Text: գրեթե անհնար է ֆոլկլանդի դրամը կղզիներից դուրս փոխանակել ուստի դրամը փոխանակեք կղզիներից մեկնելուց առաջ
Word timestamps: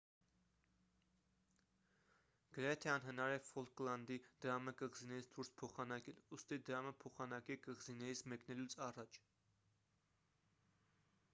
գրեթե 2.57 2.89
անհնար 2.93 3.33
է 3.33 3.43
ֆոլկլանդի 3.49 4.17
դրամը 4.45 4.73
կղզիներից 4.79 5.29
դուրս 5.35 5.51
փոխանակել 5.63 6.23
ուստի 6.37 6.59
դրամը 6.71 6.93
փոխանակեք 7.03 7.63
կղզիներից 7.67 8.23
մեկնելուց 8.33 8.77
առաջ 8.87 9.19